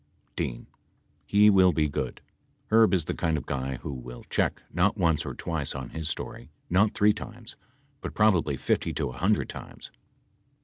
[0.35, 0.65] D.
[1.27, 2.21] He will be good.
[2.71, 6.09] Herb is the kind of guy who will check, not once nor twice, on his
[6.09, 7.55] story— not three times—
[8.01, 9.91] but probably fifty to a hundred times.